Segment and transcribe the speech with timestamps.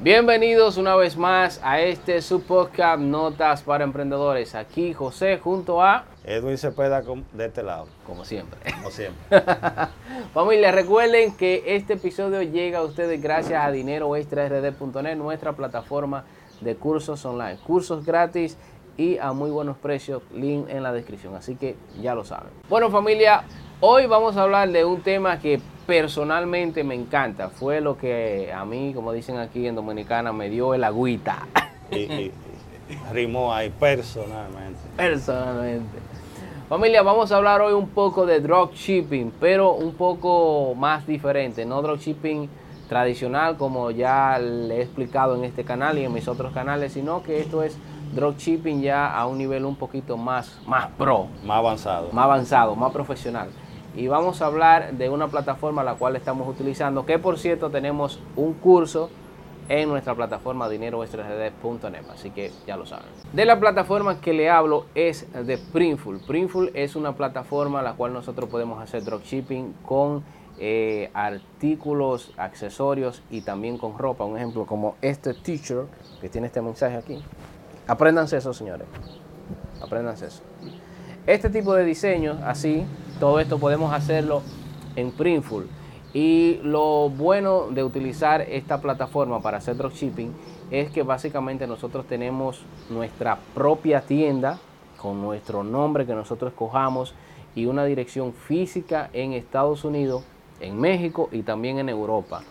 [0.00, 4.54] Bienvenidos una vez más a este su podcast Notas para Emprendedores.
[4.54, 8.60] Aquí José junto a Edwin Cepeda de este lado, como siempre.
[8.74, 9.42] como siempre.
[10.34, 16.24] Familia, recuerden que este episodio llega a ustedes gracias a dineroextrard.net, nuestra plataforma
[16.60, 18.56] de cursos online, cursos gratis
[18.96, 22.52] y a muy buenos precios, link en la descripción, así que ya lo saben.
[22.68, 23.42] Bueno familia,
[23.80, 28.62] hoy vamos a hablar de un tema que personalmente me encanta, fue lo que a
[28.66, 31.46] mí, como dicen aquí en Dominicana, me dio el agüita,
[31.90, 32.32] Y, y-
[32.90, 34.78] y rimó ahí personalmente.
[34.98, 35.98] personalmente.
[36.68, 41.80] Familia, vamos a hablar hoy un poco de dropshipping, pero un poco más diferente, no
[41.80, 42.50] dropshipping
[42.86, 47.22] tradicional como ya le he explicado en este canal y en mis otros canales, sino
[47.22, 47.78] que esto es
[48.14, 52.08] dropshipping ya a un nivel un poquito más, más pro, Más avanzado.
[52.12, 53.48] más avanzado, más profesional.
[53.96, 58.20] Y vamos a hablar de una plataforma la cual estamos utilizando, que por cierto tenemos
[58.36, 59.10] un curso
[59.68, 63.06] en nuestra plataforma dineroextrard.net, así que ya lo saben.
[63.32, 66.20] De la plataforma que le hablo es de Printful.
[66.20, 70.24] Printful es una plataforma la cual nosotros podemos hacer dropshipping con
[70.58, 74.24] eh, artículos, accesorios y también con ropa.
[74.24, 75.86] Un ejemplo como este t-shirt
[76.20, 77.22] que tiene este mensaje aquí.
[77.86, 78.86] Apréndanse eso, señores.
[79.82, 80.42] Apréndanse eso.
[81.26, 82.86] Este tipo de diseños, así,
[83.18, 84.42] todo esto podemos hacerlo
[84.96, 85.66] en Printful.
[86.14, 90.32] Y lo bueno de utilizar esta plataforma para hacer dropshipping
[90.70, 94.58] es que básicamente nosotros tenemos nuestra propia tienda
[94.96, 97.14] con nuestro nombre que nosotros escojamos
[97.54, 100.22] y una dirección física en Estados Unidos,
[100.60, 102.42] en México y también en Europa.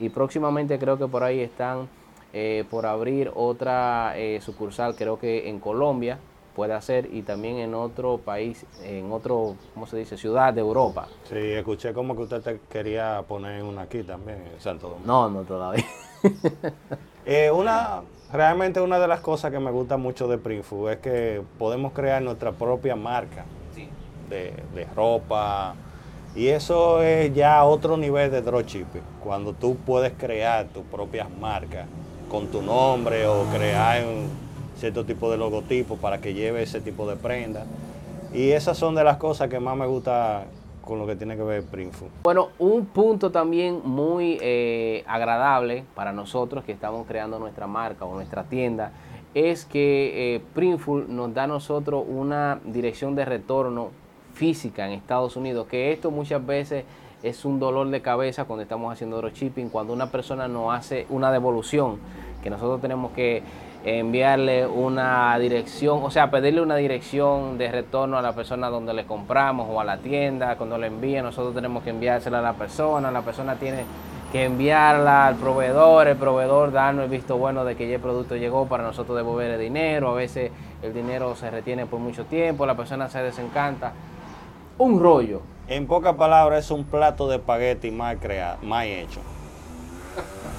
[0.00, 1.88] Y próximamente creo que por ahí están
[2.32, 6.18] eh, por abrir otra eh, sucursal, creo que en Colombia
[6.54, 10.16] puede hacer y también en otro país, en otro, ¿cómo se dice?
[10.16, 11.08] Ciudad de Europa.
[11.28, 15.06] Sí, escuché como que usted te quería poner una aquí también, en Santo Domingo.
[15.06, 15.84] No, no todavía.
[17.26, 21.40] Eh, una, realmente una de las cosas que me gusta mucho de Printful es que
[21.58, 23.46] podemos crear nuestra propia marca
[24.28, 25.74] de, de ropa.
[26.36, 29.00] Y eso es ya otro nivel de dropshipping.
[29.22, 31.86] Cuando tú puedes crear tus propias marcas
[32.28, 34.28] con tu nombre o crear un
[34.76, 37.64] cierto tipo de logotipo para que lleve ese tipo de prenda.
[38.32, 40.44] Y esas son de las cosas que más me gusta
[40.84, 42.08] con lo que tiene que ver Printful.
[42.24, 48.14] Bueno, un punto también muy eh, agradable para nosotros que estamos creando nuestra marca o
[48.14, 48.92] nuestra tienda
[49.34, 53.90] es que eh, Printful nos da a nosotros una dirección de retorno
[54.34, 56.84] física en Estados Unidos, que esto muchas veces
[57.22, 61.32] es un dolor de cabeza cuando estamos haciendo dropshipping, cuando una persona nos hace una
[61.32, 61.98] devolución,
[62.42, 63.42] que nosotros tenemos que
[63.84, 69.04] enviarle una dirección, o sea, pedirle una dirección de retorno a la persona donde le
[69.04, 73.10] compramos o a la tienda, cuando le envíe, nosotros tenemos que enviársela a la persona,
[73.10, 73.84] la persona tiene
[74.32, 78.36] que enviarla al proveedor, el proveedor darnos el visto bueno de que ya el producto
[78.36, 80.50] llegó para nosotros devolver el dinero, a veces
[80.82, 83.92] el dinero se retiene por mucho tiempo, la persona se desencanta,
[84.78, 85.42] un rollo.
[85.68, 89.20] En pocas palabras, es un plato de espagueti mal creado, mal hecho.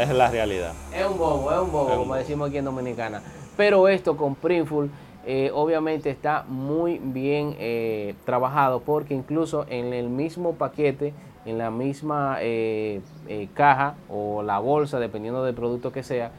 [0.00, 0.72] Es la realidad.
[0.96, 3.20] Es un bobo, es un bobo, Es como decimos aquí en Dominicana.
[3.56, 4.90] Pero esto con Printful
[5.26, 11.12] eh, obviamente está muy bien eh, trabajado porque incluso en el mismo paquete,
[11.44, 16.30] en la misma eh, eh, caja o la bolsa, dependiendo del producto que sea,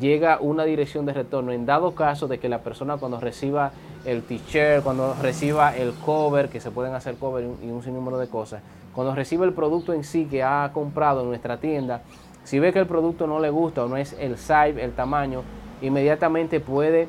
[0.00, 1.52] llega una dirección de retorno.
[1.52, 3.70] En dado caso de que la persona cuando reciba
[4.04, 8.26] el t-shirt, cuando reciba el cover, que se pueden hacer cover y un sinnúmero de
[8.26, 8.60] cosas,
[8.92, 12.02] cuando reciba el producto en sí que ha comprado en nuestra tienda,
[12.44, 15.42] si ve que el producto no le gusta o no es el size, el tamaño,
[15.82, 17.08] inmediatamente puede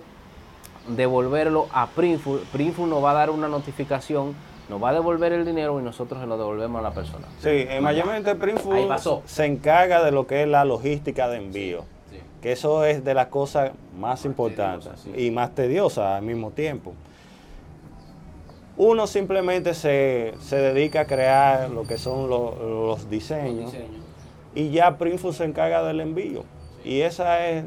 [0.88, 2.41] devolverlo a Printful.
[2.51, 4.35] Printful nos va a dar una notificación,
[4.69, 7.28] nos va a devolver el dinero y nosotros se lo devolvemos a la persona.
[7.40, 8.78] Sí, en mayormente Printful
[9.25, 11.84] se encarga de lo que es la logística de envío.
[12.41, 15.12] Que eso es de las cosas más, importantes sí.
[15.18, 16.94] y más tediosas al mismo tiempo.
[18.78, 22.56] Uno simplemente se, se dedica a crear lo que son lo-
[22.88, 23.74] los diseños
[24.55, 26.43] y ya Printful se encarga del envío.
[26.83, 27.65] Y esa es,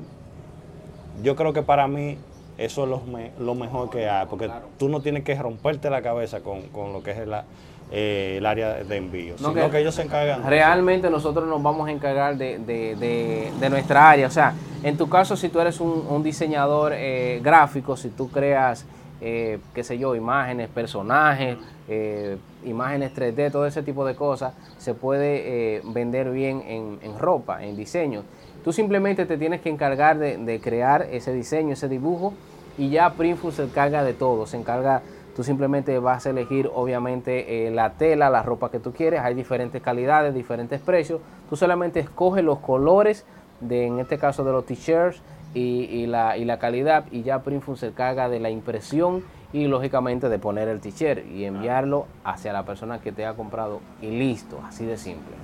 [1.22, 2.16] yo creo que para mí
[2.56, 6.02] eso es lo, me- lo mejor que hay, porque tú no tienes que romperte la
[6.02, 7.44] cabeza con, con lo que es la-
[7.90, 10.42] eh, el área de envío, No, sino que que ellos se encargan.
[10.42, 10.50] de.
[10.50, 14.26] Realmente nosotros nos vamos a encargar de, de- de- de nuestra área.
[14.26, 14.52] O sea,
[14.82, 18.84] en tu caso, si tú eres un, un diseñador eh, gráfico, si tú creas,
[19.22, 21.56] eh, qué sé yo, imágenes, personajes,
[21.88, 22.36] eh,
[22.68, 27.64] imágenes 3D, todo ese tipo de cosas, se puede eh, vender bien en, en ropa,
[27.64, 28.22] en diseño.
[28.64, 32.34] Tú simplemente te tienes que encargar de, de crear ese diseño, ese dibujo,
[32.76, 35.02] y ya Printful se encarga de todo, se encarga
[35.38, 39.20] Tú simplemente vas a elegir, obviamente, eh, la tela, la ropa que tú quieres.
[39.20, 41.20] Hay diferentes calidades, diferentes precios.
[41.48, 43.24] Tú solamente escoges los colores
[43.60, 45.22] de, en este caso de los t-shirts
[45.54, 49.22] y, la, y la calidad y ya Printful se carga de la impresión
[49.52, 53.80] y lógicamente de poner el t-shirt y enviarlo hacia la persona que te ha comprado
[54.02, 55.34] y listo, así de simple.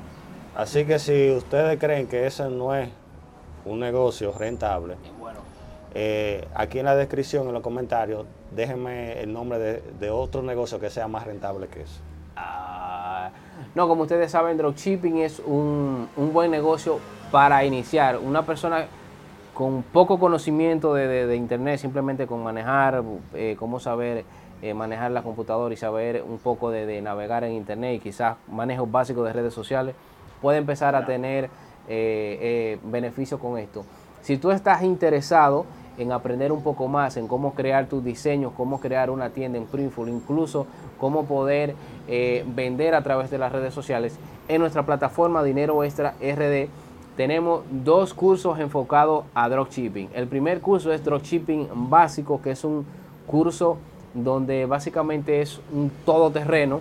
[0.56, 2.88] Así que si ustedes creen que ese no es
[3.64, 5.40] un negocio rentable, bueno.
[5.96, 10.90] Eh, aquí en la descripción, en los comentarios, déjenme el nombre de, otro negocio que
[10.90, 12.00] sea más rentable que eso.
[12.36, 13.30] Ah,
[13.76, 16.98] no, como ustedes saben, dropshipping es un, un buen negocio
[17.30, 18.18] para iniciar.
[18.18, 18.86] Una persona
[19.54, 23.02] con poco conocimiento de, internet, simplemente con manejar,
[23.34, 24.24] eh, cómo saber
[24.60, 28.90] eh, manejar la computadora y saber un poco de, navegar en internet y quizás manejos
[28.90, 29.94] básicos de redes sociales,
[30.42, 31.48] puede empezar a tener
[31.88, 33.84] eh, beneficios con esto.
[34.22, 35.66] Si tú estás interesado
[35.98, 39.66] en aprender un poco más en cómo crear tus diseños, cómo crear una tienda en
[39.66, 40.66] Printful, incluso
[40.98, 41.76] cómo poder
[42.08, 44.18] vender a través de las redes sociales,
[44.48, 46.68] en nuestra plataforma Dinero Extra RD
[47.16, 50.10] tenemos dos cursos enfocados a dropshipping.
[50.14, 52.84] El primer curso es dropshipping básico, que es un
[53.26, 53.78] curso
[54.14, 56.80] donde básicamente es un todoterreno,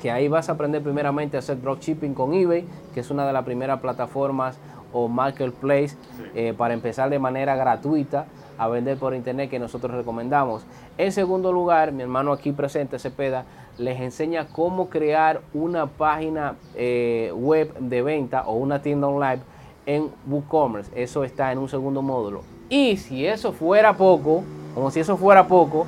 [0.00, 3.32] que ahí vas a aprender primeramente a hacer dropshipping con eBay, que es una de
[3.32, 4.58] las primeras plataformas
[4.92, 5.96] o marketplace
[6.34, 8.26] eh, para empezar de manera gratuita
[8.58, 10.64] a vender por internet que nosotros recomendamos.
[10.98, 13.44] En segundo lugar, mi hermano aquí presente, Cepeda,
[13.78, 19.42] les enseña cómo crear una página eh, web de venta o una tienda online
[19.86, 20.90] en WooCommerce.
[20.94, 22.42] Eso está en un segundo módulo.
[22.68, 24.42] Y si eso fuera poco,
[24.74, 25.86] como si eso fuera poco,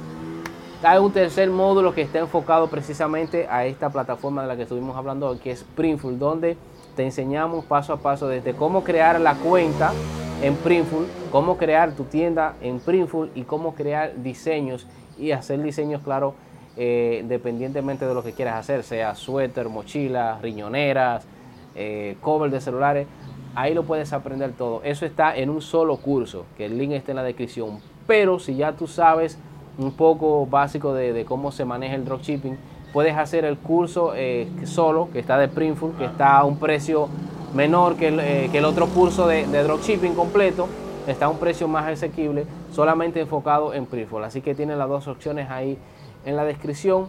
[0.83, 4.97] hay un tercer módulo que está enfocado precisamente a esta plataforma de la que estuvimos
[4.97, 6.57] hablando hoy, que es Printful, donde
[6.95, 9.93] te enseñamos paso a paso desde cómo crear la cuenta
[10.41, 14.87] en Printful, cómo crear tu tienda en Printful y cómo crear diseños
[15.19, 16.35] y hacer diseños, claro,
[16.81, 21.27] eh, dependientemente de lo que quieras hacer, sea suéter, mochila, riñoneras,
[21.75, 23.09] eh, cover de celulares,
[23.57, 24.81] ahí lo puedes aprender todo.
[24.85, 27.81] Eso está en un solo curso, que el link está en la descripción.
[28.07, 29.39] Pero si ya tú sabes
[29.79, 32.57] un poco básico de, cómo se maneja el dropshipping,
[32.93, 37.09] puedes hacer el curso eh, solo, que está de Printful, que está a un precio
[37.55, 40.69] menor que el, eh, otro curso de, dropshipping completo,
[41.07, 44.23] está a un precio más asequible, solamente enfocado en Printful.
[44.25, 45.79] Así que tiene las dos opciones ahí
[46.25, 47.09] en la descripción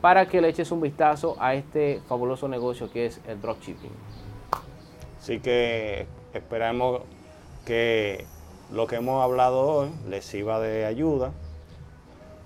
[0.00, 3.92] para que le eches un vistazo a este fabuloso negocio que es el dropshipping.
[5.18, 7.02] Así que esperamos
[7.66, 8.24] que
[8.72, 11.32] lo que hemos hablado hoy les sirva de ayuda.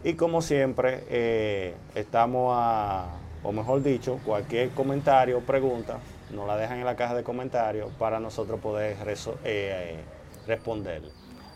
[0.03, 3.07] Y como siempre, eh, estamos a,
[3.43, 5.99] o mejor dicho, cualquier comentario o pregunta,
[6.35, 8.97] nos la dejan en la caja de comentarios para nosotros poder
[9.45, 10.01] eh,
[10.47, 11.03] responder.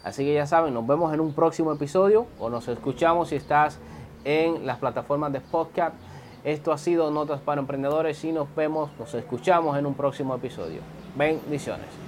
[0.04, 3.78] Así que ya saben, nos vemos en un próximo episodio o nos escuchamos si estás
[4.24, 5.94] en las plataformas de podcast.
[6.44, 10.80] Esto ha sido Notas para Emprendedores y nos vemos, nos escuchamos en un próximo episodio.
[11.16, 11.98] Bendiciones.